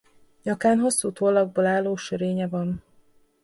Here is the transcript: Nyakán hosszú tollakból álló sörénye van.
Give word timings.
Nyakán 0.43 0.79
hosszú 0.79 1.11
tollakból 1.11 1.65
álló 1.65 1.95
sörénye 1.95 2.47
van. 2.47 2.83